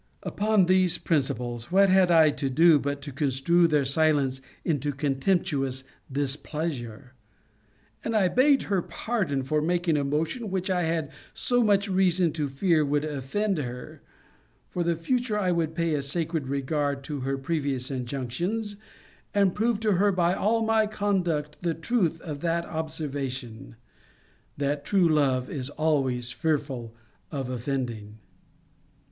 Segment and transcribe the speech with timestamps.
[0.23, 5.83] Upon these principles, what had I to do but to construe her silence into contemptuous
[6.11, 7.13] displeasure?
[8.03, 12.31] And I begged her pardon for making a motion which I had so much reason
[12.33, 14.01] to fear would offend her:
[14.71, 18.77] for the future I would pay a sacred regard to her previous injunctions,
[19.35, 23.75] and prove to her by all my conduct the truth of that observation,
[24.57, 26.95] That true love is always fearful
[27.31, 28.17] of offending.